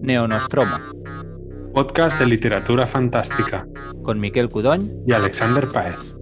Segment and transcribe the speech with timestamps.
[0.00, 0.76] Neonostromo.
[1.74, 3.66] Podcast de literatura fantástica.
[4.02, 6.16] Con Miquel Cudoñ y Alexander Paez.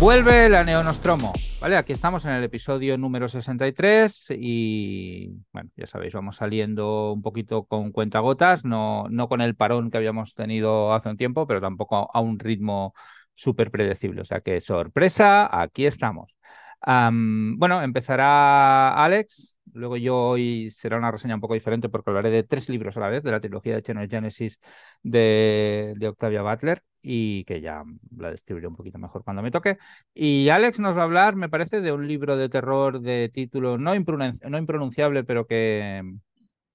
[0.00, 1.32] Vuelve la Neonostromo.
[1.64, 7.22] Vale, aquí estamos en el episodio número 63 y bueno, ya sabéis, vamos saliendo un
[7.22, 11.62] poquito con cuentagotas, no, no con el parón que habíamos tenido hace un tiempo, pero
[11.62, 12.92] tampoco a un ritmo
[13.34, 14.20] súper predecible.
[14.20, 16.36] O sea que sorpresa, aquí estamos.
[16.84, 22.42] bueno, empezará Alex, luego yo hoy será una reseña un poco diferente porque hablaré de
[22.42, 24.60] tres libros a la vez, de la trilogía de Genesis
[25.02, 27.84] de, de Octavia Butler y que ya
[28.16, 29.76] la describiré un poquito mejor cuando me toque.
[30.14, 33.76] Y Alex nos va a hablar, me parece, de un libro de terror de título
[33.76, 36.02] no, no impronunciable, pero que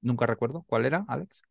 [0.02, 0.64] nunca recuerdo.
[0.68, 1.42] ¿Cuál era, Alex?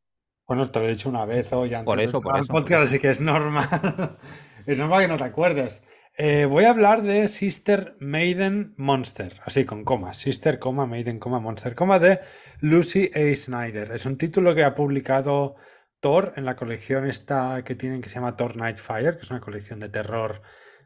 [0.46, 2.98] Bueno, te lo he dicho una vez hoy antes por eso, por eso, podcast, así
[2.98, 3.68] que es normal.
[4.66, 5.82] es normal que no te acuerdes.
[6.16, 10.18] Eh, voy a hablar de Sister Maiden Monster, así con comas.
[10.18, 12.20] Sister, coma, Maiden, coma, Monster, coma de
[12.60, 13.36] Lucy A.
[13.36, 13.92] Snyder.
[13.92, 15.56] Es un título que ha publicado
[16.00, 19.40] Thor en la colección esta que tienen que se llama Thor Nightfire, que es una
[19.40, 20.42] colección de terror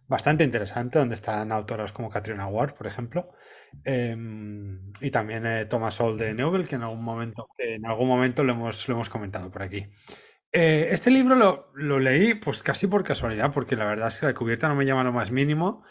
[0.09, 3.31] bastante interesante, donde están autoras como Katrina Ward, por ejemplo,
[3.85, 8.45] em, y también eh, Thomas Hall de Nobel, que en algún momento, en algún momento
[8.45, 9.87] lo, hemos, lo hemos comentado por aquí.
[10.53, 14.27] Eh, este libro lo, lo, leí pues casi por casualidad, porque la verdad es que
[14.27, 15.83] la cubierta no me llama lo más mínimo.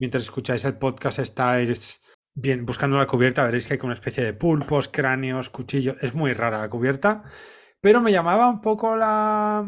[0.00, 2.02] Mientras escucháis el podcast estáis
[2.34, 5.96] bien buscando la cubierta, veréis que hay una especie de pulpos, cráneos, cuchillos.
[6.00, 7.24] Es muy rara la cubierta.
[7.80, 9.64] Pero me llamaba un poco la,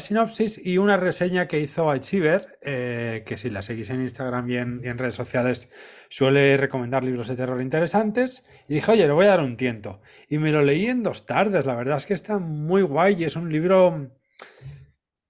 [0.00, 4.56] sinopsis y una reseña que hizo Achiever, eh, que si la seguís en Instagram y
[4.56, 5.70] en, redes sociales
[6.08, 8.44] suele recomendar libros de terror interesantes.
[8.68, 10.00] Y dije, oye, le voy a dar un tiento.
[10.28, 11.64] Y me lo leí en dos tardes.
[11.64, 14.10] La verdad es que está muy guay y es un libro...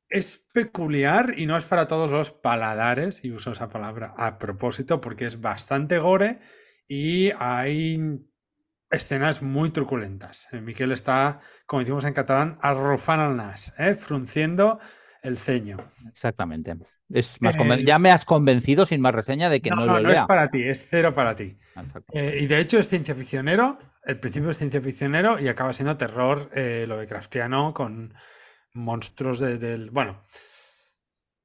[0.09, 5.01] Es peculiar y no es para todos los paladares, y uso esa palabra a propósito
[5.01, 6.39] porque es bastante gore
[6.87, 7.99] y hay
[8.95, 10.49] escenas muy truculentas.
[10.53, 13.95] Eh, Miquel está, como decimos en catalán, arrufan al nas, ¿eh?
[13.95, 14.79] frunciendo
[15.23, 15.79] el ceño.
[16.09, 16.77] Exactamente.
[17.11, 20.11] Es más Ya me has convencido sin más reseña de que no, no lo No,
[20.11, 21.57] es para ti, es cero para ti.
[22.13, 25.97] Eh, y de hecho es ciencia ficcionero, el principio es ciencia ficcionero y acaba siendo
[25.97, 28.15] terror eh, Lovecraftiano con
[28.73, 29.91] monstruos del...
[29.91, 30.23] Bueno,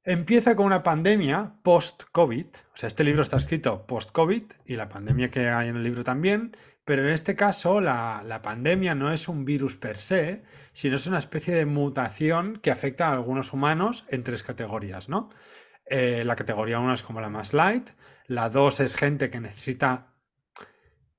[0.04, 5.30] empieza con una pandemia post-COVID, o sea, este libro está escrito post-COVID y la pandemia
[5.30, 6.56] que hay en el libro también,
[6.90, 10.42] pero en este caso la, pandemia no es un virus per se,
[10.72, 15.30] sino es una especie de mutación que afecta a algunos humanos en tres categorías, ¿no?
[15.86, 17.90] Eh, la categoría 1 es como la más light,
[18.26, 20.16] la 2 es gente que necesita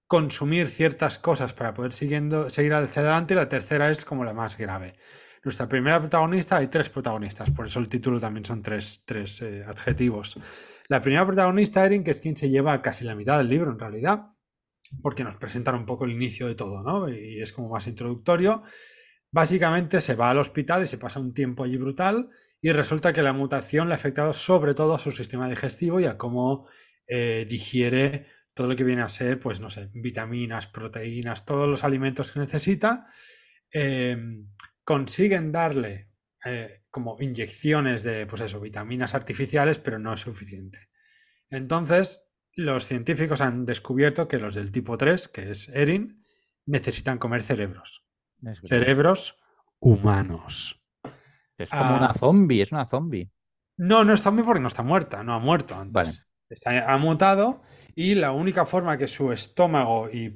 [0.08, 4.34] consumir ciertas cosas para poder siguiendo, seguir hacia adelante y la tercera es como la
[4.34, 4.96] más grave.
[5.42, 9.06] Nuestra primera protagonista, hay tres protagonistas, por eso el título también son tres,
[9.42, 10.38] eh, adjetivos.
[10.90, 13.80] La primera protagonista, Erin, que es quien se lleva casi la mitad del libro en
[13.80, 14.32] realidad,
[15.02, 17.10] porque nos presentan un poco el inicio de todo, ¿no?
[17.10, 18.64] Y es como más introductorio.
[19.32, 22.30] Básicamente se va al hospital y se pasa un tiempo allí brutal
[22.60, 26.06] y resulta que la mutación le ha afectado sobre todo a su sistema digestivo y
[26.06, 26.68] a cómo
[27.08, 31.84] eh, digiere todo lo que viene a ser, pues no sé, vitaminas, proteínas, todos los
[31.84, 33.08] alimentos que necesita.
[33.72, 34.50] Em,
[34.84, 36.10] consiguen darle
[36.46, 40.90] eh, como inyecciones de, pues eso, vitaminas artificiales, pero no es suficiente.
[41.50, 46.24] Entonces, los científicos han descubierto que los del tipo 3, que es Erin,
[46.66, 48.06] necesitan comer cerebros.
[48.64, 49.38] cerebros
[49.80, 50.84] humanos.
[51.58, 52.14] Es como una ah.
[52.14, 53.32] zombie, es una zombie.
[53.78, 56.28] No, no es zombie porque no está muerta, no ha muerto antes.
[56.50, 57.62] Está, ha mutado
[57.96, 60.34] y la única forma que su estómago y,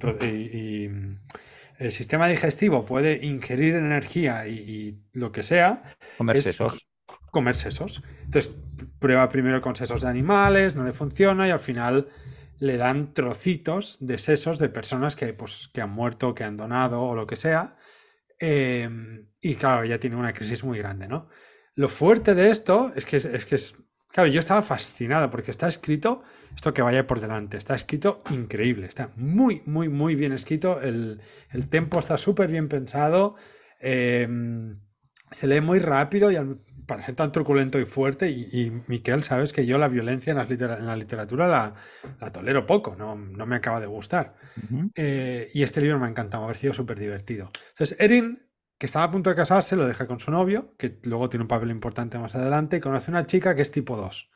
[1.77, 6.57] el sistema digestivo puede ingerir energía y, lo que sea comer es
[7.35, 8.01] comer sesos.
[8.23, 8.57] Entonces
[8.97, 12.07] prueba primero con sesos de animales, no le funciona y al final
[12.59, 17.01] le dan trocitos de sesos de personas que, pues, que han muerto, que han donado
[17.01, 17.75] o lo que sea.
[18.39, 21.27] Em, y claro, ya tiene una crisis muy grande, ¿no?
[21.73, 23.75] Lo fuerte de esto es que es, que es.
[24.13, 26.23] Claro, yo estaba fascinado porque está escrito,
[26.55, 30.79] esto que vaya por delante, está escrito increíble, está muy, muy, muy bien escrito.
[30.81, 31.21] El,
[31.51, 33.35] el tempo está súper bien pensado.
[33.81, 34.79] Em,
[35.31, 39.53] se lee muy rápido y al, para ser tan truculento y fuerte, y, Miquel, sabes
[39.53, 44.35] que yo la violencia en, la literatura la, tolero poco, no, me acaba de gustar.
[44.95, 47.51] Eh, y este libro me ha encantado, me ha parecido súper divertido.
[47.69, 48.47] Entonces, Erin,
[48.77, 51.47] que estaba a punto de casarse, lo deja con su novio, que luego tiene un
[51.47, 54.29] papel importante más adelante, y conoce una chica que es tipo 2.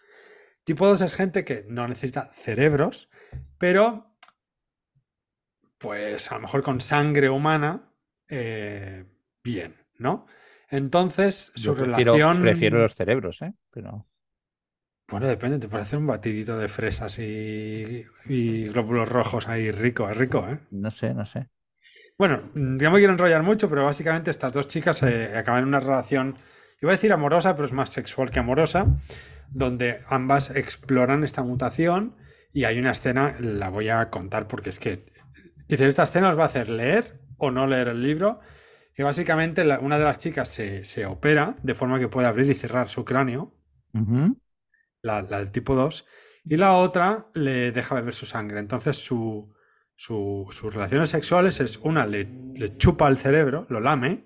[0.64, 3.10] Tipo 2 es gente que no necesita cerebros,
[3.58, 4.16] pero
[5.78, 7.94] pues a lo mejor con sangre humana,
[8.28, 9.06] eh,
[9.44, 10.28] bien, ¿no?
[10.70, 12.42] Entonces, su relación.
[12.42, 13.54] Prefiero los cerebros, ¿eh?
[13.72, 14.06] Pero.
[15.08, 20.16] Bueno, depende, te puede hacer un batidito de fresas y, glóbulos rojos ahí rico, es
[20.16, 20.60] rico, ¿eh?
[20.70, 21.48] No sé, no sé.
[22.18, 25.80] Bueno, ya me quiero enrollar mucho, pero básicamente estas dos chicas eh, acaban en una
[25.80, 26.36] relación,
[26.80, 28.88] iba a decir amorosa, pero es más sexual que amorosa,
[29.50, 32.16] donde ambas exploran esta mutación
[32.54, 35.06] y hay una escena, la voy a contar porque es que,
[35.68, 38.42] dice, esta escena os va a hacer leer o no leer el libro,
[39.00, 42.90] y básicamente una de las chicas se, opera de forma que puede abrir y cerrar
[42.90, 43.56] su cráneo
[45.02, 46.06] la, del tipo 2,
[46.44, 48.60] y la otra le deja beber su sangre.
[48.60, 49.56] Entonces su,
[49.96, 52.28] sus relaciones sexuales es una le,
[52.76, 54.26] chupa el cerebro, lo lame,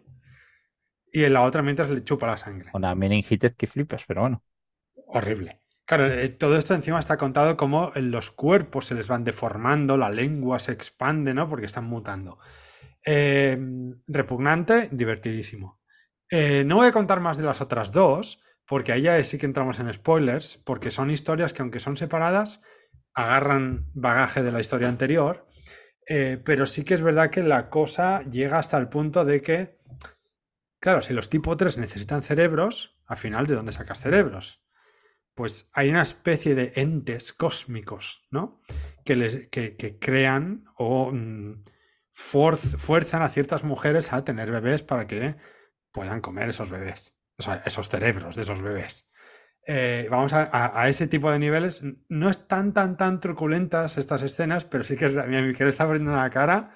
[1.11, 2.71] y en la otra mientras le chupa la sangre.
[2.73, 4.43] Una meningitis que flipas, pero bueno.
[5.05, 5.61] Horrible.
[5.85, 10.09] Claro, eh, todo esto encima está contado como los cuerpos se les van deformando, la
[10.09, 11.47] lengua se expande, ¿no?
[11.47, 12.39] Porque están mutando.
[13.05, 13.57] Eh,
[14.07, 15.81] repugnante, divertidísimo.
[16.29, 19.45] Eh, no voy a contar más de las otras dos, porque ahí ya sí que
[19.45, 22.61] entramos en spoilers, porque son historias que aunque son separadas,
[23.13, 25.45] agarran bagaje de la historia anterior,
[26.07, 29.77] eh, pero sí que es verdad que la cosa llega hasta el punto de que,
[30.79, 34.61] claro, si los tipo 3 necesitan cerebros, al final, ¿de dónde sacas cerebros?
[35.35, 38.61] Pues hay una especie de entes cósmicos, ¿no?
[39.03, 41.11] Que, les, que, crean o
[42.13, 45.35] mm, fuerzan a ciertas mujeres a tener bebés para que
[45.91, 49.07] puedan comer esos bebés o sea, esos cerebros de esos bebés.
[49.65, 51.83] Eh, vamos a, ese tipo de niveles.
[52.09, 56.11] No es tan, tan, tan truculentas estas escenas, pero sí que mi amigo está abriendo
[56.11, 56.71] la cara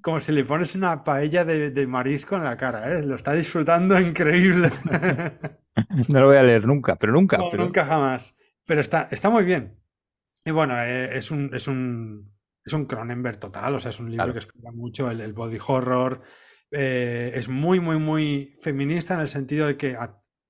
[0.00, 2.90] como si le pones una paella de, marisco en la cara.
[2.92, 3.04] ¿eh?
[3.04, 4.70] Lo está disfrutando increíble.
[6.08, 7.38] no lo voy a leer nunca, pero nunca.
[7.52, 8.34] Nunca jamás.
[8.66, 9.78] Pero está, está muy bien.
[10.42, 12.32] Y bueno, eh, es, un, es, un,
[12.64, 13.74] es un Cronenberg total.
[13.74, 16.22] O sea, es un libro que explica mucho el body horror.
[16.70, 19.96] Eh, es muy, muy, muy feminista en el sentido de que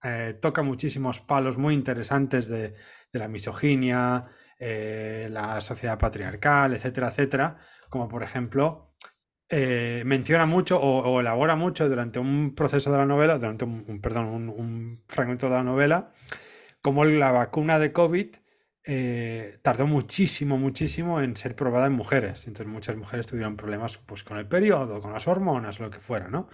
[0.03, 2.75] eh, toca muchísimos palos muy interesantes de,
[3.13, 4.27] la misoginia,
[4.59, 7.57] eh, la sociedad patriarcal, etcétera, etcétera,
[7.89, 8.87] como por ejemplo
[9.53, 15.03] menciona mucho o, elabora mucho durante un proceso de la novela, durante un, perdón, un,
[15.09, 16.13] fragmento de la novela,
[16.83, 18.37] como la vacuna de COVID
[18.85, 22.47] eh, tardó muchísimo, muchísimo en ser probada en mujeres.
[22.47, 26.29] Entonces muchas mujeres tuvieron problemas pues, con el periodo, con las hormonas, lo que fuera,
[26.29, 26.49] ¿no?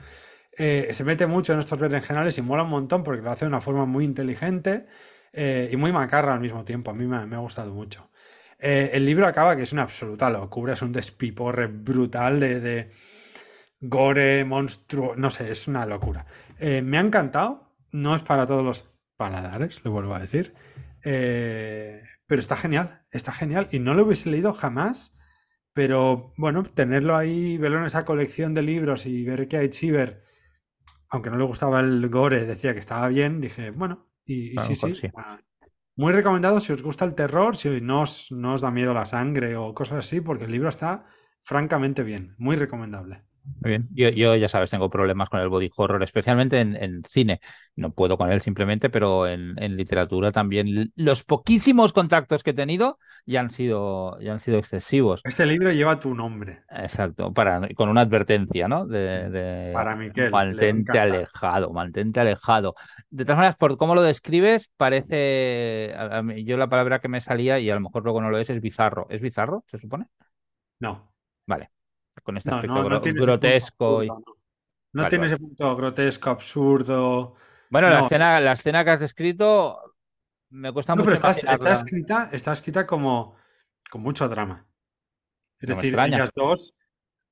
[0.59, 3.51] Eh, se mete mucho en estos generales y mola un montón porque lo hace de
[3.51, 4.87] una forma muy inteligente
[5.33, 6.91] eh, y muy macarra al mismo tiempo.
[6.91, 8.11] A mí me, ha gustado mucho.
[8.59, 12.91] el libro acaba que es una absoluta locura, es un despiporre brutal de,
[13.81, 16.27] gore, monstruo, no sé, es una locura.
[16.59, 18.85] me ha encantado, no es para todos los
[19.17, 20.55] paladares, lo vuelvo a decir.
[22.27, 23.69] Pero está genial, está genial.
[23.71, 25.17] Y no lo hubiese leído jamás,
[25.73, 30.25] pero bueno, tenerlo ahí, verlo en esa colección de libros y ver que hay Chiver,
[31.09, 35.11] aunque no le gustaba el gore, decía que estaba bien, dije, bueno, y, sí, sí.
[35.17, 35.39] Ah,
[35.95, 39.07] muy recomendado si os gusta el terror, si no os, no os da miedo la
[39.07, 41.07] sangre o cosas así, porque el libro está
[41.43, 43.25] francamente bien, muy recomendable.
[43.61, 43.89] Muy bien.
[43.93, 47.41] Yo, ya sabes, tengo problemas con el body horror, especialmente en, cine.
[47.75, 50.93] No puedo con él simplemente, pero en, literatura también.
[50.95, 55.21] Los poquísimos contactos que he tenido ya han sido, ya han sido excesivos.
[55.25, 56.63] Este libro lleva tu nombre.
[56.71, 58.87] Exacto, para, con una advertencia, ¿no?
[58.87, 60.31] De, para Miquel.
[60.31, 62.75] Mantente alejado, mantente alejado.
[63.11, 65.95] De todas maneras, por cómo lo describes, parece.
[66.45, 68.61] yo la palabra que me salía, y a lo mejor luego no lo es, es
[68.61, 69.07] bizarro.
[69.11, 70.07] ¿Es bizarro, se supone?
[70.79, 71.13] No.
[71.47, 71.76] Vale
[72.27, 72.83] con este aspecto
[73.15, 74.03] grotesco.
[74.93, 77.37] no, tiene ese punto grotesco, absurdo.
[77.71, 79.95] Bueno, la, escena, la escena que has descrito
[80.51, 81.05] me cuesta mucho.
[81.05, 83.37] Pero está, escrita, está escrita como
[83.89, 84.67] con mucho drama.
[85.61, 86.75] Es decir, ellas dos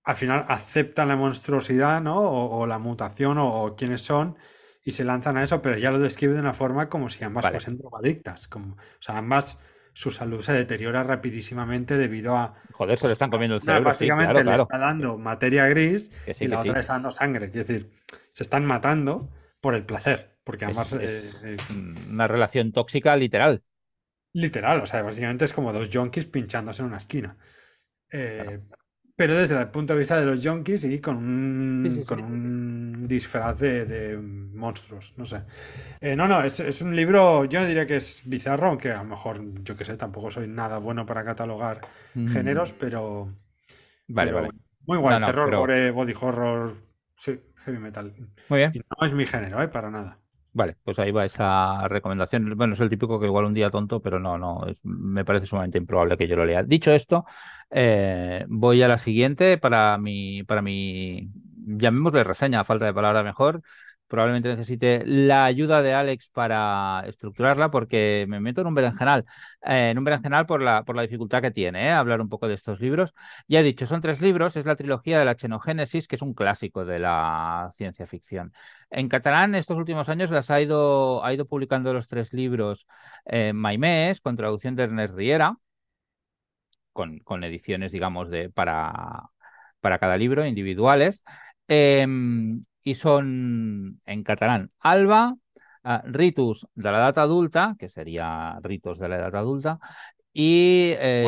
[0.05, 2.17] al final aceptan la monstruosidad, ¿no?
[2.17, 4.39] O, la mutación o, quiénes son
[4.85, 7.51] y se lanzan a eso, pero ya lo describe de una forma como si ambas
[7.51, 8.47] fuesen drogadictas.
[8.47, 9.59] Como, o sea, ambas
[9.95, 12.55] su salud se deteriora rapidísimamente debido a.
[12.73, 13.85] Joder, se le están comiendo el cerebro.
[13.85, 17.47] básicamente le está dando materia gris y la otra le está dando sangre.
[17.47, 17.91] Es decir,
[18.31, 20.35] se están matando por el placer.
[20.45, 20.93] Porque además.
[20.93, 23.63] Es, eh, eh, una relación tóxica literal.
[24.35, 27.37] Literal, o sea, básicamente es como dos junkies pinchándose en una esquina.
[28.13, 28.61] Eh,
[29.17, 33.61] pero desde el punto de vista de los junkies y con un, con un disfraz
[33.61, 35.43] de, monstruos, no sé.
[36.01, 39.05] Eh, no, no, es, un libro, yo no diría que es bizarro, aunque a lo
[39.05, 41.81] mejor, yo que sé, tampoco soy nada bueno para catalogar
[42.15, 42.29] mm.
[42.29, 43.33] géneros, pero...
[44.09, 44.51] Vale, vale.
[44.87, 46.75] Muy guay, terror, body horror,
[47.17, 48.13] sí, heavy metal.
[48.49, 48.73] Muy bien.
[48.75, 49.69] Y no es mi género, ¿eh?
[49.69, 50.19] Para nada.
[50.57, 52.57] Vale, pues ahí va esa recomendación.
[52.57, 55.79] Bueno, es el típico que igual un día tonto, pero no, no, me parece sumamente
[55.79, 56.63] improbable que yo lo lea.
[56.63, 57.25] Dicho esto,
[57.71, 61.29] eh, voy a la siguiente para mi, para mi,
[61.67, 63.63] llamémosle reseña, a falta de palabra mejor,
[64.09, 69.25] probablemente necesite la ayuda de Alex para estructurarla porque me meto en un berenjenal,
[69.63, 72.49] eh, en un berenjenal por la, por la dificultad que tiene, eh, hablar un poco
[72.49, 73.15] de estos libros.
[73.49, 76.35] Ya he dicho, son tres libros, es la trilogía de la Xenogénesis, que es un
[76.35, 78.53] clásico de la ciencia ficción.
[78.91, 82.87] En catalán, estos últimos años las ha ido, ha ido publicando los tres libros
[83.25, 85.57] eh, Maimés, con traducción de Ernest Riera,
[86.93, 89.31] con, con ediciones, digamos, de, para,
[89.81, 91.23] para cada libro, individuales.
[91.69, 95.35] Em, y son en catalán Alba,
[95.83, 99.81] ah, Ritus de la edad adulta, que sería Ritos de la edad adulta,
[100.33, 101.27] y eh,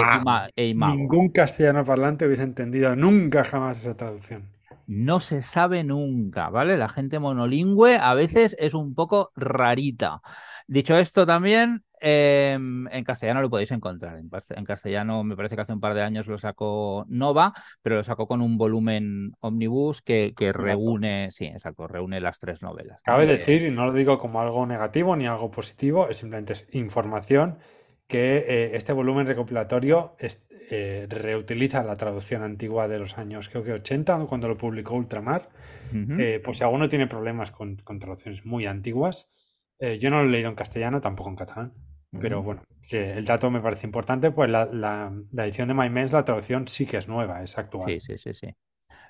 [0.54, 4.50] e Ningún castellano parlante hubiese entendido nunca jamás esa traducción.
[4.86, 6.76] No se sabe nunca, ¿vale?
[6.76, 10.20] La gente monolingüe a veces es un poco rarita.
[10.68, 14.16] Dicho esto también, Em, en castellano lo podéis encontrar.
[14.16, 18.04] En, castellano me parece que hace un par de años lo sacó Nova, pero lo
[18.04, 23.00] sacó con un volumen omnibus que, reúne, sí, exacto, reúne las tres novelas.
[23.02, 27.58] Cabe decir, y no lo digo como algo negativo ni algo positivo, es simplemente información
[28.06, 33.72] que eh, este volumen recopilatorio eh, reutiliza la traducción antigua de los años, creo que
[33.72, 35.48] 80, cuando lo publicó Ultramar.
[35.92, 39.28] Eh, pues si alguno tiene problemas con, con traducciones muy antiguas,
[39.80, 41.72] yo no lo he leído en castellano, tampoco en catalán.
[42.20, 46.24] Pero bueno, que el dato me parece importante, pues la, la, edición de My la
[46.24, 47.88] traducción sí que es nueva, es actual.
[47.88, 48.48] Sí, sí, sí, sí.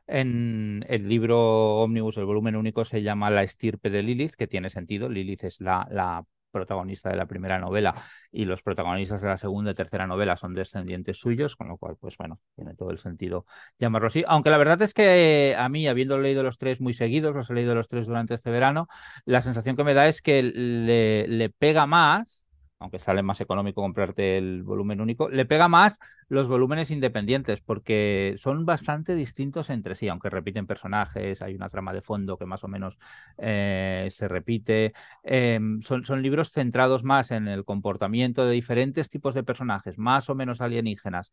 [0.07, 4.71] En el libro Omnibus, el volumen único, se llama La estirpe de Lilith, que tiene
[4.71, 5.09] sentido.
[5.09, 6.25] Lilith es la, la
[6.57, 7.95] protagonista de la primera novela
[8.33, 11.97] y los protagonistas de la segunda y tercera novela son descendientes suyos, con lo cual,
[12.01, 13.45] pues bueno, tiene todo el sentido
[13.79, 14.25] llamarlo así.
[14.27, 17.55] Aunque la verdad es que a mí, habiendo leído los tres muy seguidos, los he
[17.55, 18.89] leído los tres durante este verano,
[19.27, 22.46] la sensación que me da es que le, le pega más
[22.79, 28.35] aunque sale más económico comprarte el volumen único, le pega más los volúmenes independientes porque
[28.39, 32.65] son bastante distintos entre sí, aunque repiten personajes, hay una trama de fondo que más
[32.65, 32.99] o menos
[33.39, 34.93] eh, se repite.
[35.23, 40.35] Em, son, libros centrados más en el comportamiento de diferentes tipos de personajes, más o
[40.35, 41.33] menos alienígenas,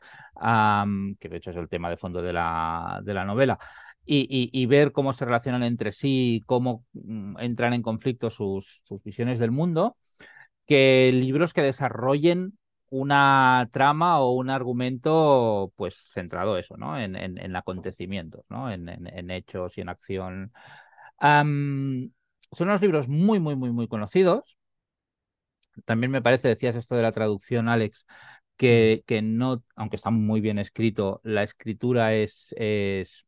[1.19, 3.59] que de hecho es el tema de fondo de la, novela.
[4.05, 9.51] Y, ver cómo se relacionan entre sí, cómo mm, entran en conflicto sus visiones del
[9.51, 9.97] mundo
[10.65, 12.58] que libros que desarrollen
[12.89, 17.00] una trama o un argumento pues centrado eso, ¿no?
[17.00, 18.72] En, en, acontecimientos, ¿no?
[18.72, 20.51] En, en, hechos y en acción.
[21.20, 22.12] son
[22.60, 24.58] unos libros muy, muy, muy, muy conocidos.
[25.86, 28.05] También me parece, decías esto de la traducción, Alex,
[28.58, 33.25] que, que no, aunque está muy bien escrito, la escritura es, es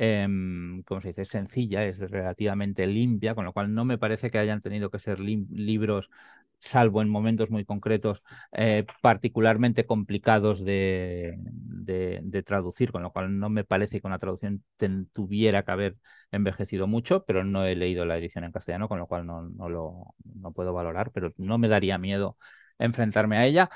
[0.00, 4.38] Em, como se dice, sencilla, es relativamente limpia, con lo cual no me parece que
[4.38, 6.08] hayan tenido que ser libros,
[6.60, 8.22] salvo en momentos muy concretos,
[8.52, 14.64] eh, particularmente complicados de, de, traducir, con lo cual no me parece que una traducción
[15.12, 15.96] tuviera que haber
[16.30, 19.68] envejecido mucho, pero no he leído la edición en castellano, con lo cual no, no
[19.68, 22.36] lo no puedo valorar, pero no me daría miedo
[22.78, 23.70] enfrentarme a ella.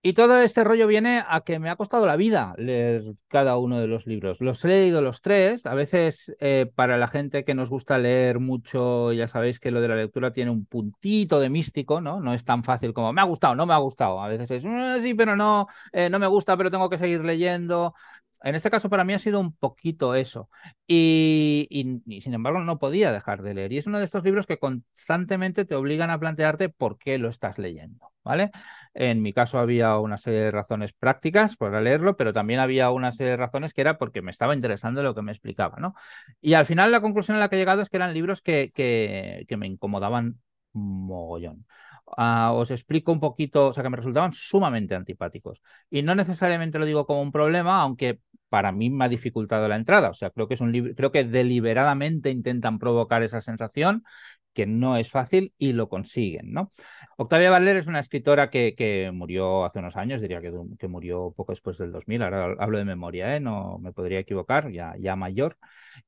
[0.00, 3.80] Y todo este rollo viene a que me ha costado la vida leer cada uno
[3.80, 4.40] de los libros.
[4.40, 5.66] Los he leído los tres.
[5.66, 9.80] A veces, eh, para la gente que nos gusta leer mucho, ya sabéis que lo
[9.80, 12.20] de la lectura tiene un puntito de místico, ¿no?
[12.20, 14.22] No es tan fácil como me ha gustado, no me ha gustado.
[14.22, 17.24] A veces es mm, sí, pero no, eh, no me gusta, pero tengo que seguir
[17.24, 17.92] leyendo.
[18.42, 20.48] En este caso para mí ha sido un poquito eso.
[20.86, 21.66] Y,
[22.06, 23.72] y, sin embargo no podía dejar de leer.
[23.72, 27.28] Y es uno de estos libros que constantemente te obligan a plantearte por qué lo
[27.28, 28.12] estás leyendo.
[28.22, 28.50] ¿Vale?
[29.00, 33.12] En mi caso había una serie de razones prácticas para leerlo, pero también había una
[33.12, 35.94] serie de razones que era porque me estaba interesando lo que me explicaba, ¿no?
[36.40, 38.72] Y al final la conclusión a la que he llegado es que eran libros que,
[38.74, 40.40] que, que me incomodaban
[40.72, 41.64] mogollón.
[42.16, 45.62] Ah, os explico un poquito, o sea, que me resultaban sumamente antipáticos.
[45.90, 49.76] Y no necesariamente lo digo como un problema, aunque para mí me ha dificultado la
[49.76, 50.10] entrada.
[50.10, 54.04] O sea, creo que es un libro, creo que deliberadamente intentan provocar esa sensación
[54.58, 56.72] que no es fácil y lo consiguen, ¿no?
[57.16, 61.32] Octavia Butler es una escritora que, que murió hace unos años, diría que, que, murió
[61.36, 63.40] poco después del 2000, ahora hablo de memoria, ¿eh?
[63.40, 65.58] no me podría equivocar, ya, ya mayor,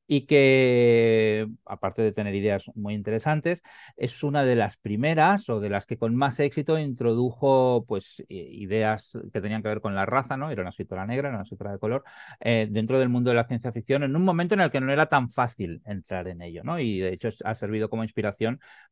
[0.07, 3.62] y que, aparte de tener ideas muy interesantes,
[3.97, 9.16] es una de las primeras o de las que con más éxito introdujo pues, ideas
[9.33, 10.50] que tenían que ver con la raza, ¿no?
[10.50, 12.02] Era una escritora negra, era una escritora de color,
[12.40, 14.92] eh, dentro del mundo de la ciencia ficción, en un momento en el que no
[14.92, 16.80] era tan fácil entrar en ello, ¿no?
[16.80, 18.39] Y de hecho ha servido como inspiración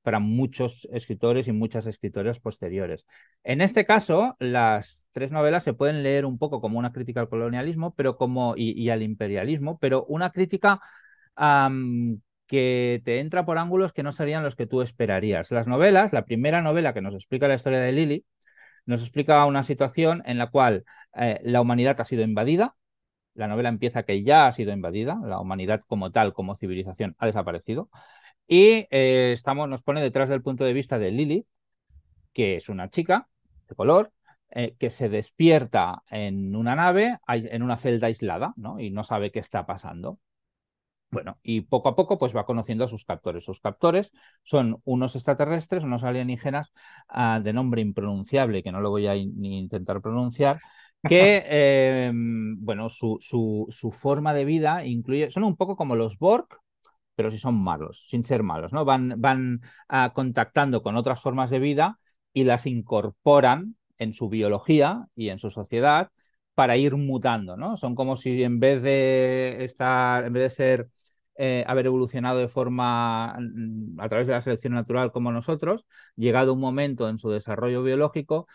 [0.02, 3.04] para muchos escritores y muchas escritoras posteriores.
[3.44, 7.28] En este caso, las tres novelas se pueden leer un poco como una crítica al
[7.28, 10.80] colonialismo pero como, y, al imperialismo, pero una crítica
[12.46, 15.50] que te entra por ángulos que no serían los que tú esperarías.
[15.50, 18.24] Las novelas, la primera novela que nos explica la historia de Lily,
[18.86, 22.74] nos explica una situación en la cual eh, la humanidad ha sido invadida.
[23.34, 27.26] La novela empieza que ya ha sido invadida, la humanidad como tal, como civilización, ha
[27.26, 27.90] desaparecido.
[28.48, 31.46] Y eh, estamos, nos pone detrás del punto de vista de Lily,
[32.32, 33.28] que es una chica
[33.68, 34.10] de color,
[34.50, 38.80] eh, que se despierta en una nave, en una celda aislada, ¿no?
[38.80, 40.18] Y no sabe qué está pasando.
[41.10, 43.44] Bueno, y poco a poco pues va conociendo a sus captores.
[43.44, 44.10] Sus captores
[44.42, 46.72] son unos extraterrestres, unos alienígenas
[47.08, 50.60] ah, de nombre impronunciable, que no lo voy a ni intentar pronunciar,
[51.02, 51.44] que,
[52.08, 56.48] em, bueno, su, su, su, forma de vida incluye, son un poco como los Borg,
[57.18, 58.84] pero si son malos, sin ser malos, ¿no?
[58.84, 61.98] Van, van ah, contactando con otras formas de vida
[62.32, 66.12] y las incorporan en su biología y en su sociedad
[66.54, 67.76] para ir mutando, ¿no?
[67.76, 70.90] Son como si en vez de estar, en vez de ser
[71.36, 76.52] eh, haber evolucionado de forma mm, a través de la selección natural como nosotros, llegado
[76.54, 78.46] un momento en su desarrollo biológico,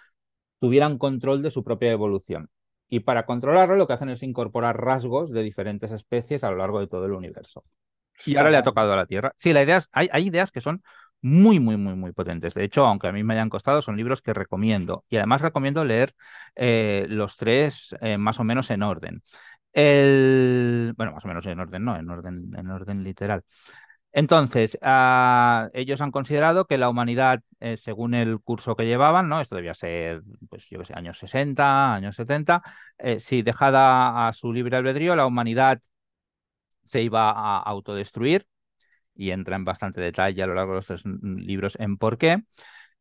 [0.59, 2.49] tuvieran control de su propia evolución.
[2.87, 6.79] Y para controlarlo lo que hacen es incorporar rasgos de diferentes especies a lo largo
[6.79, 7.65] de todo el universo.
[8.25, 9.33] Y ahora le ha tocado a la Tierra.
[9.37, 10.83] Sí, la idea es, hay, hay ideas que son
[11.21, 12.53] muy, muy, muy, muy potentes.
[12.53, 15.05] De hecho, aunque a mí me hayan costado, son libros que recomiendo.
[15.09, 16.13] Y además recomiendo leer
[16.55, 19.23] eh, los tres eh, más o menos en orden.
[19.71, 23.43] El, bueno, más o menos en orden, no, en orden, en orden literal.
[24.15, 29.41] Entonces, ah, ellos han considerado que la humanidad, eh, según el curso que llevaban, ¿no?
[29.41, 32.61] Esto debía ser, pues yo qué sé, años 60, años 70,
[32.99, 35.79] eh, si dejada a su libre albedrío, la humanidad
[36.85, 38.47] se iba a autodestruir,
[39.15, 42.43] y entra en bastante detalle a lo largo de los tres libros en por qué.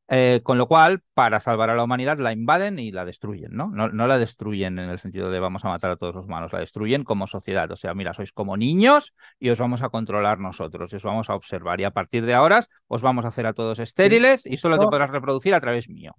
[0.08, 3.68] Eh, con lo cual, para salvar a la humanidad, la invaden y la destruyen, ¿no?
[3.68, 3.88] ¿no?
[3.88, 4.06] ¿no?
[4.06, 7.04] la destruyen en el sentido de vamos a matar a todos los humanos, la destruyen
[7.04, 7.70] como sociedad.
[7.70, 11.30] O sea, mira, sois como niños y os vamos a controlar nosotros, y os vamos
[11.30, 11.80] a observar.
[11.80, 14.84] Y a partir de ahora os vamos a hacer a todos estériles y solo te
[14.84, 16.14] podrás reproducir a través mío.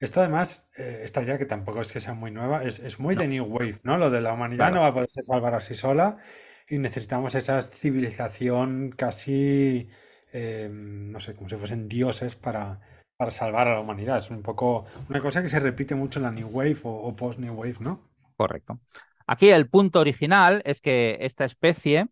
[0.00, 3.14] Esto además, eh, esta idea que tampoco es que sea muy nueva, es, es muy
[3.14, 3.96] de New Wave, ¿no?
[3.96, 6.18] Lo de la humanidad no va a poderse salvar así sola
[6.70, 9.88] y necesitamos esa civilización casi,
[10.32, 12.80] eh, no sé, como si fuesen dioses para
[13.20, 14.16] para salvar a la humanidad.
[14.16, 17.52] Es un poco una cosa que se repite mucho en la New Wave o, post-New
[17.52, 18.00] Wave, ¿no?
[18.34, 18.80] Correcto.
[19.26, 22.08] Aquí el punto original es que esta especie,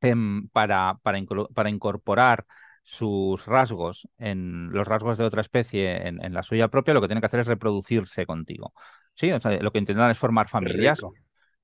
[0.00, 2.44] em, para, para, incorporar
[2.82, 7.20] sus rasgos en los rasgos de otra especie en, la suya propia, lo que tiene
[7.20, 8.74] que hacer es reproducirse contigo.
[9.14, 9.30] Sí,
[9.60, 11.00] lo que intentan es formar familias.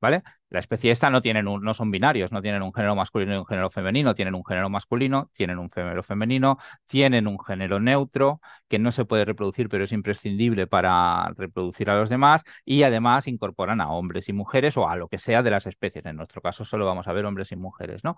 [0.00, 0.22] ¿Vale?
[0.48, 3.46] La especie esta no tienen no son binarios, no tienen un género masculino y un
[3.46, 8.78] género femenino, tienen un género masculino, tienen un género femenino, tienen un género neutro que
[8.78, 13.80] no se puede reproducir, pero es imprescindible para reproducir a los demás y además incorporan
[13.80, 16.04] a hombres y mujeres o a lo que sea de las especies.
[16.06, 18.16] En nuestro caso solo vamos a ver hombres y mujeres, ¿no?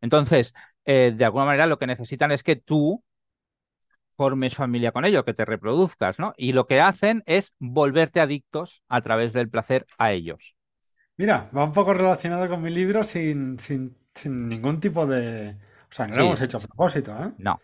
[0.00, 3.02] Entonces, eh, de alguna manera lo que necesitan es que tú
[4.16, 6.32] formes familia con ellos, que te reproduzcas, ¿no?
[6.36, 10.54] Y lo que hacen es volverte adictos a través del placer a ellos.
[11.22, 13.94] Mira, va un poco relacionado con mi libro sin, sin,
[14.26, 15.56] ningún tipo de...
[15.88, 17.30] O sea, no lo hemos hecho a propósito, ¿eh?
[17.38, 17.60] No.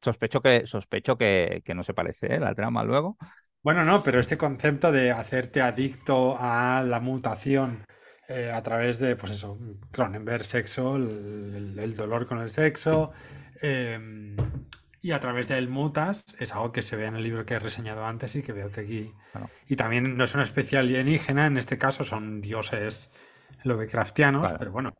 [0.00, 2.38] Sospecho que, sospecho que, que no se parece, ¿eh?
[2.38, 3.18] La trama luego.
[3.60, 7.84] Bueno, no, pero este concepto de hacerte adicto a la mutación
[8.28, 9.58] eh, a través de, pues eso,
[9.90, 13.10] Cronenberg, sexo, el, dolor con el sexo,
[13.62, 14.36] eh,
[15.04, 17.58] y a través del mutas es algo que se ve en el libro que he
[17.58, 19.12] reseñado antes y que veo que aquí.
[19.68, 23.12] Y también no es una especie alienígena, en este caso son dioses
[23.64, 24.94] Lovecraftianos, pero bueno,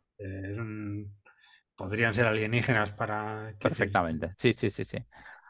[1.75, 3.55] podrían ser alienígenas para.
[3.59, 4.99] Perfectamente, sí, sí, sí, sí.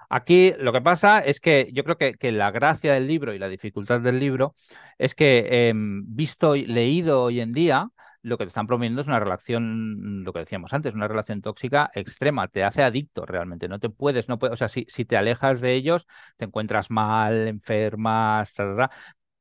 [0.09, 3.49] Aquí lo que pasa es que yo creo que, la gracia del libro y la
[3.49, 4.55] dificultad del libro
[4.97, 7.89] es que em, visto y leído hoy en día,
[8.25, 11.91] lo que te están promoviendo es una relación, lo que decíamos antes, una relación tóxica
[11.93, 15.15] extrema, te hace adicto realmente, no te puedes, no puedes, o sea, si, si te
[15.15, 16.07] alejas de ellos,
[16.37, 18.51] te encuentras mal, enfermas,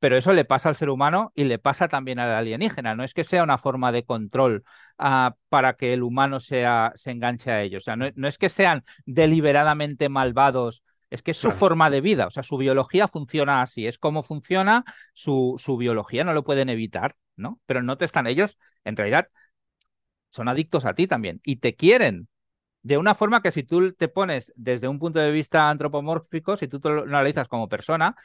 [0.00, 2.94] pero eso le pasa al ser humano y le pasa también al alienígena.
[2.94, 4.62] No es que sea una forma de control
[4.98, 7.84] ah, para que el humano sea, se enganche a ellos.
[7.84, 12.00] O sea, no, no, es que sean deliberadamente malvados es que es su forma de
[12.00, 16.42] vida, o sea, su biología funciona así, es como funciona su, su biología, no lo
[16.42, 17.60] pueden evitar, ¿no?
[17.66, 19.28] Pero no te están ellos, en realidad,
[20.30, 22.28] son adictos a ti también y te quieren.
[22.82, 26.68] De una forma que si tú te pones desde un punto de vista antropomórfico, si
[26.68, 28.16] tú lo analizas como persona,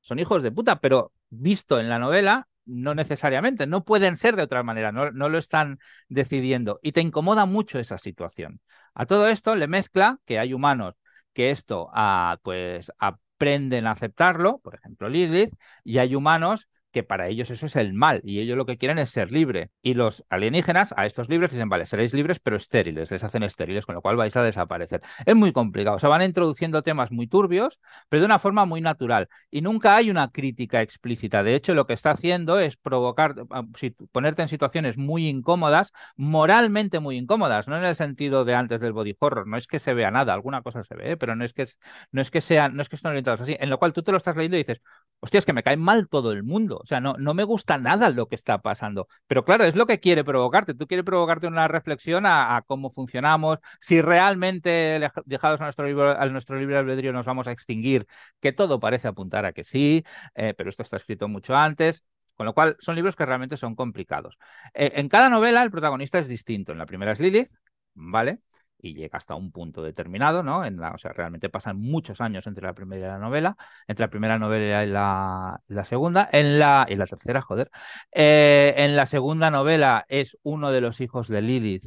[0.00, 4.42] son hijos de puta, pero visto en la novela, no necesariamente, no pueden ser de
[4.42, 8.60] otra manera, no, no, lo están decidiendo y te incomoda mucho esa situación.
[8.94, 10.94] A todo esto le mezcla que hay humanos
[11.32, 15.52] que esto ah, pues aprenden a aceptarlo, por ejemplo Lilith,
[15.84, 18.98] y hay humanos que para ellos eso es el mal y ellos lo que quieren
[18.98, 19.70] es ser libre.
[19.82, 23.84] Y los alienígenas a estos libres dicen, vale, seréis libres pero estériles, les hacen estériles,
[23.84, 25.02] con lo cual vais a desaparecer.
[25.26, 28.80] Es muy complicado, o sea, van introduciendo temas muy turbios, pero de una forma muy
[28.80, 29.28] natural.
[29.50, 31.42] Y nunca hay una crítica explícita.
[31.42, 33.64] De hecho, lo que está haciendo es provocar, ah,
[34.10, 38.94] ponerte en situaciones muy incómodas, moralmente muy incómodas, no en el sentido de antes del
[38.94, 41.52] body horror, no es que se vea nada, alguna cosa se ve, pero no es
[41.52, 41.66] que,
[42.10, 44.12] no es que sean, no es que estén orientados así, en lo cual tú te
[44.12, 44.80] lo estás leyendo y dices,
[45.20, 46.82] hostia, es que me cae mal todo el mundo.
[46.86, 49.08] O sea, no, no me gusta nada lo que está pasando.
[49.26, 50.72] Pero claro, es lo que quiere provocarte.
[50.72, 56.24] Tú quieres provocarte una reflexión a, cómo funcionamos, si realmente dejados a nuestro, libre, a
[56.26, 58.06] nuestro libre albedrío nos vamos a extinguir,
[58.40, 60.04] que todo parece apuntar a que sí,
[60.36, 62.04] eh, pero esto está escrito mucho antes.
[62.36, 64.38] Con lo cual, son libros que realmente son complicados.
[64.74, 66.70] Eh, en cada novela, el protagonista es distinto.
[66.70, 67.50] En la primera es Lilith,
[67.94, 68.38] ¿vale?
[68.78, 70.64] Y llega hasta un punto determinado, ¿no?
[70.64, 74.04] En la, o sea, realmente pasan muchos años entre la primera y la novela, entre
[74.06, 77.70] la primera novela y la, la segunda, en la, y la tercera, joder.
[78.12, 81.86] Eh, en la segunda novela es uno de los hijos de Lilith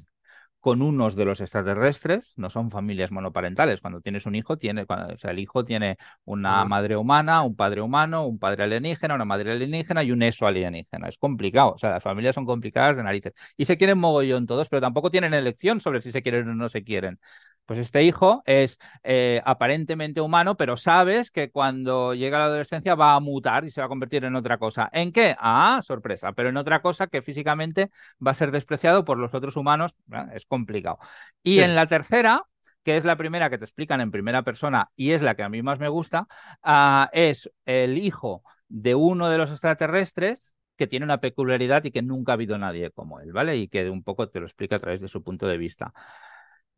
[0.59, 3.81] con unos de los extraterrestres, no son familias monoparentales.
[3.81, 7.81] Cuando tienes un hijo, tiene, o sea, el hijo tiene una madre humana, un padre
[7.81, 11.07] humano, un padre alienígena, una madre alienígena y un eso alienígena.
[11.07, 13.33] Es complicado, o sea, las familias son complicadas de narices.
[13.57, 16.69] Y se quieren mogollón todos, pero tampoco tienen elección sobre si se quieren o no
[16.69, 17.19] se quieren.
[17.69, 22.95] Pues este hijo es eh, aparentemente humano, pero sabes que cuando llega a la adolescencia
[22.95, 24.89] va a mutar y se va a convertir en otra cosa.
[24.91, 25.35] ¿En qué?
[25.37, 27.91] Ah, sorpresa, pero en otra cosa que físicamente
[28.25, 29.93] va a ser despreciado por los otros humanos.
[30.33, 30.97] Es complicado.
[31.43, 32.41] Y en la tercera,
[32.83, 35.49] que es la primera que te explican en primera persona y es la que a
[35.49, 36.25] mí más me gusta,
[36.63, 42.01] ah, es el hijo de uno de los extraterrestres que tiene una peculiaridad y que
[42.01, 43.57] nunca ha habido nadie como él, ¿vale?
[43.57, 45.93] Y que un poco te lo explica a través de su punto de vista.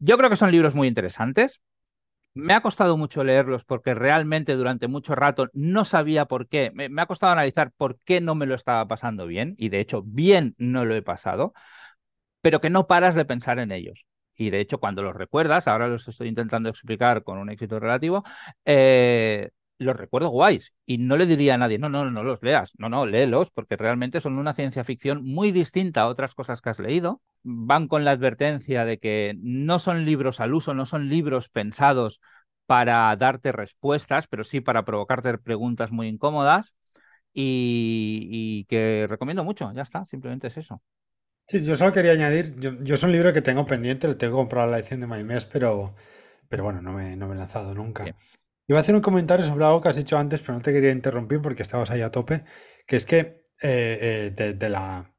[0.03, 1.61] Yo creo que son libros muy interesantes.
[2.33, 6.71] Me ha costado mucho leerlos porque realmente durante mucho rato no sabía por qué.
[6.73, 10.01] Me, ha costado analizar por qué no me lo estaba pasando bien y de hecho
[10.03, 11.53] bien no lo he pasado,
[12.41, 14.05] pero que no paras de pensar en ellos.
[14.35, 18.23] Y de hecho cuando los recuerdas, ahora los estoy intentando explicar con un éxito relativo,
[18.65, 22.73] eh, los recuerdo guays y no le diría a nadie, no, no, no los leas,
[22.77, 26.69] no, no, léelos porque realmente son una ciencia ficción muy distinta a otras cosas que
[26.69, 27.21] has leído.
[27.43, 32.21] Van con la advertencia de que no son libros al uso, no son libros pensados
[32.67, 36.75] para darte respuestas, pero sí para provocarte preguntas muy incómodas
[37.33, 40.81] y, que recomiendo mucho, ya está, simplemente es eso.
[41.47, 44.37] Sí, yo solo quería añadir, yo, yo es un libro que tengo pendiente, lo tengo
[44.37, 45.95] comprado la edición de Maimés, pero,
[46.47, 48.05] pero bueno, no me, no me he lanzado nunca.
[48.71, 50.91] Iba a hacer un comentario sobre algo que has dicho antes, pero no te quería
[50.91, 52.45] interrumpir porque estabas ahí a tope,
[52.87, 55.11] que es que eh, eh, de, la,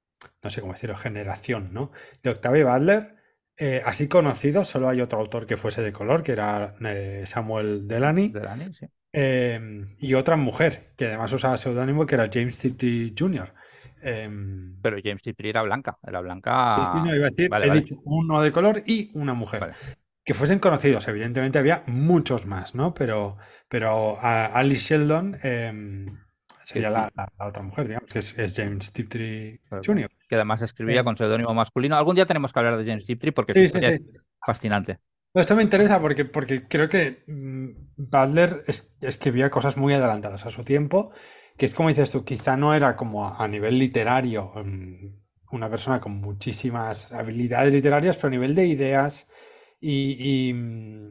[0.43, 1.93] no sé cómo decirlo, generación, ¿no?
[2.23, 3.15] De Octavio Butler,
[3.59, 6.77] eh, así conocido, solo hay otro autor que fuese de color, que era
[7.27, 8.31] Samuel Delany.
[8.31, 8.87] Delany sí.
[9.13, 13.53] Em, y otra mujer, que además usaba seudónimo, que era James Tiptree Jr.
[14.01, 16.77] Em, pero James Tiptree era blanca, era blanca.
[16.79, 19.75] Sí, sí, no, iba a decir, he dicho uno de color y una mujer
[20.25, 21.07] que fuesen conocidos.
[21.09, 22.95] Evidentemente había muchos más, ¿no?
[22.95, 23.37] Pero,
[23.69, 26.07] pero Alice Sheldon em,
[26.63, 30.11] sería la, otra mujer, digamos, que es, James Tiptree Jr.
[30.29, 31.05] Que además escribía eh.
[31.05, 31.97] con seudónimo masculino.
[31.97, 33.73] Algún día tenemos que hablar de James Tiptree porque es
[34.45, 34.99] fascinante.
[35.35, 38.65] Esto me interesa porque, porque creo que mm, Butler
[39.01, 41.11] escribía cosas muy adelantadas a su tiempo,
[41.57, 46.01] que es como dices tú, quizá no era como a, nivel literario mm, una persona
[46.01, 49.27] con muchísimas habilidades literarias, pero a nivel de ideas,
[49.83, 51.09] y, mm,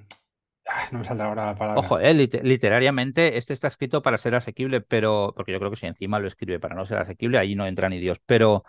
[0.92, 1.80] no me saldrá ahora la palabra.
[1.80, 5.86] Ojo, eh, literariamente este está escrito para ser asequible, pero porque yo creo que si
[5.86, 8.64] encima lo escribe para no ser asequible, ahí no entra ni Dios, pero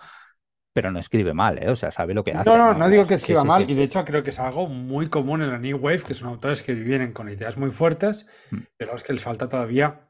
[0.74, 1.68] pero no escribe mal, ¿eh?
[1.68, 2.48] O sea, sabe lo que hace.
[2.48, 5.08] No, no, no, digo que escriba mal, y de hecho creo que es algo muy
[5.08, 8.58] común en la New Wave, que son autores que vienen con ideas muy fuertes, mm.
[8.78, 10.08] pero es que les falta todavía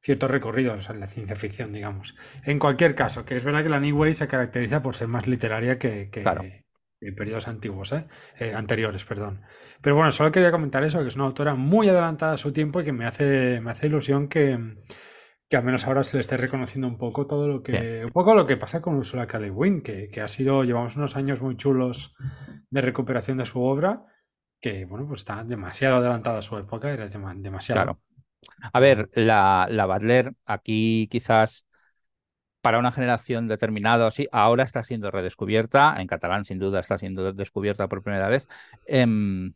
[0.00, 2.16] ciertos recorridos en la ciencia ficción, digamos.
[2.44, 5.26] En cualquier caso, que es verdad que la New Wave se caracteriza por ser más
[5.26, 6.64] literaria que, que,
[7.00, 8.06] en periodos antiguos, ¿eh?
[8.38, 8.52] ¿eh?
[8.54, 9.42] anteriores, perdón.
[9.80, 12.80] Pero bueno, solo quería comentar eso, que es una autora muy adelantada a su tiempo
[12.80, 14.76] y que me hace, me hace ilusión que,
[15.48, 18.34] que al menos ahora se le esté reconociendo un poco todo lo que, un poco
[18.34, 19.38] lo que pasa con Ursula K.
[19.38, 22.14] Le Guin, que, que, ha sido, llevamos unos años muy chulos
[22.68, 24.04] de recuperación de su obra,
[24.60, 27.82] que bueno, pues está demasiado adelantada a su época, era demasiado.
[27.82, 28.00] Claro.
[28.72, 31.66] A ver, la, la Butler aquí quizás
[32.60, 37.32] para una generación determinada, así, ahora está siendo redescubierta, en catalán sin duda está siendo
[37.32, 38.46] descubierta por primera vez,
[38.86, 39.54] em,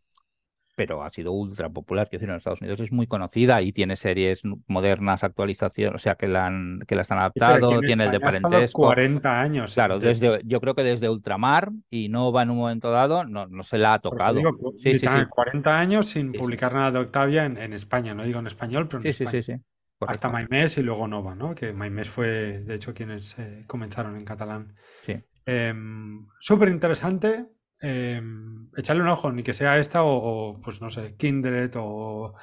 [0.77, 3.97] pero ha sido ultra popular, quiero decir, en Estados Unidos es muy conocida y tiene
[3.97, 8.21] series modernas, actualización, o sea, que la, han, que la están adaptado, tiene el de
[8.21, 8.83] parentesco.
[8.83, 9.75] 40 años.
[9.75, 13.62] Claro, desde, yo creo que desde Ultramar y Nova en un momento dado no, no
[13.62, 14.40] se la ha tocado.
[14.79, 18.40] sí, sí, sí, 40 años sin publicar nada de Octavia en, en, España, no digo
[18.40, 19.61] en español, pero en sí, Sí, sí, sí.
[20.09, 21.55] Hasta Maimés y luego Nova, ¿no?
[21.55, 24.75] Que Maimés fue, de hecho, quienes eh, comenzaron en catalán.
[25.03, 25.17] Sí.
[25.47, 27.47] Em, súper interesante.
[27.81, 32.35] Em, echarle un ojo, ni que sea esta o, pues no sé, Kindred o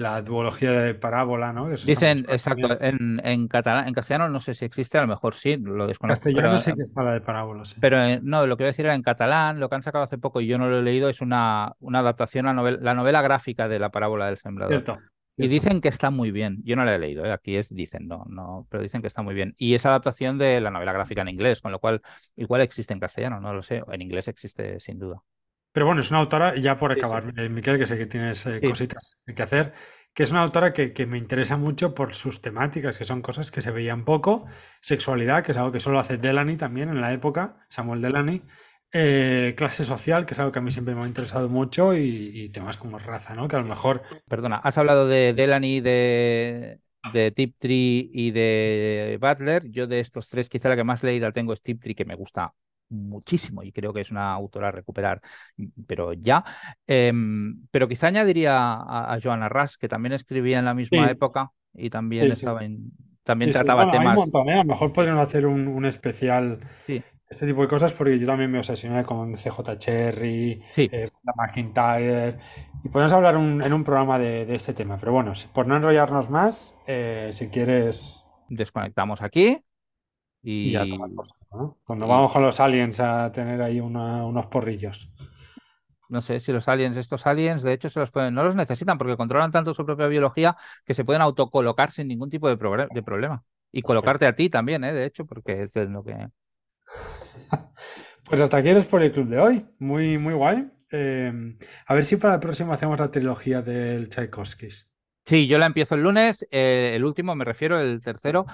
[0.00, 1.68] la duología de parábola, ¿no?
[1.68, 5.86] Dicen, exacto, en, catalán, en castellano no sé si existe, a lo mejor sí, lo
[5.86, 6.24] desconozco.
[6.24, 7.76] Castellano sí que está la de parábola, sí.
[7.80, 10.04] Pero eh, no, lo que voy a decir era en catalán, lo que han sacado
[10.04, 12.94] hace poco y yo no lo he leído, es una, una adaptación a novela, la
[12.94, 14.72] novela gráfica de la parábola del sembrador.
[14.72, 14.98] Cierto.
[15.44, 16.60] Y dicen que está muy bien.
[16.64, 17.32] Yo no la he leído, ¿eh?
[17.32, 19.54] aquí es dicen, no, no, pero dicen que está muy bien.
[19.58, 22.02] Y es adaptación de la novela gráfica en inglés, con lo cual
[22.36, 23.82] igual existe en castellano, no lo sé.
[23.90, 25.22] En inglés existe sin duda.
[25.72, 28.60] Pero bueno, es una autora, ya por acabar, sí, Miquel, que sé que tienes eh,
[28.60, 29.72] cositas que hacer,
[30.12, 33.52] que es una autora que, que, me interesa mucho por sus temáticas, que son cosas
[33.52, 34.46] que se veían poco,
[34.80, 38.42] sexualidad, que es algo que solo hace Delany también en la época, Samuel Delany,
[38.92, 42.48] eh, clase social, que es algo que a mí siempre me ha interesado mucho, y,
[42.50, 43.46] temas como raza, ¿no?
[43.46, 44.02] Que a lo mejor.
[44.28, 46.80] Perdona, has hablado de Delany, de,
[47.12, 49.70] de Tiptree y de Butler.
[49.70, 52.52] Yo de estos tres, quizá la que más leída tengo es Tiptree, que me gusta
[52.90, 55.20] muchísimo y creo que es una autora a recuperar,
[55.86, 56.44] pero ya.
[56.86, 61.90] Em, pero quizá añadiría a, Joanna Russ, que también escribía en la misma época y
[61.90, 62.90] también estaba en.
[63.22, 64.06] También trataba temas.
[64.06, 64.54] Hay un montón, ¿eh?
[64.54, 66.58] A lo mejor podríamos hacer un, un especial
[67.30, 72.38] este tipo de cosas porque yo también me obsesioné con CJ Cherry, eh, la McIntyre
[72.82, 74.96] y podemos hablar en un programa de, este tema.
[74.98, 78.24] Pero bueno, por no enrollarnos más, eh, si quieres...
[78.48, 79.64] Desconectamos aquí
[80.42, 80.72] y...
[80.72, 80.84] ya
[81.84, 85.12] Cuando vamos con los aliens a tener ahí unos porrillos.
[86.08, 88.98] No sé si los aliens, estos aliens, de hecho, se los pueden, no los necesitan
[88.98, 92.56] porque controlan tanto su propia biología que se pueden autocolocar sin ningún tipo de,
[92.92, 93.44] de problema.
[93.70, 94.92] Y colocarte a ti también, ¿eh?
[94.92, 96.26] de hecho, porque es lo que...
[98.30, 99.66] Pues hasta aquí eres por el club de hoy.
[99.80, 100.70] Muy, muy guay.
[100.92, 104.68] Em, a ver si para el próximo hacemos la trilogía del Tchaikovsky.
[105.26, 108.46] Sí, yo la empiezo el lunes, eh, el último me refiero, el tercero,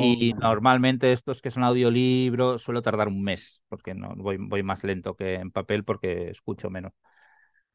[0.00, 4.82] y normalmente estos que son audiolibros suelo tardar un mes, porque no voy, voy más
[4.82, 6.92] lento que en papel porque escucho menos.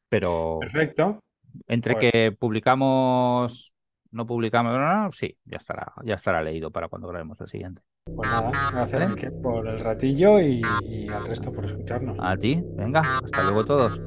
[0.08, 1.20] Pero perfecto.
[1.68, 3.69] Entre pues que publicamos,
[4.12, 7.82] no publicamos, sí, ya estará, ya estará leído para cuando grabemos el siguiente.
[8.04, 12.16] Pues nada, gracias por el ratillo y, y al resto por escucharnos.
[12.20, 14.00] A ti, venga, hasta luego todos.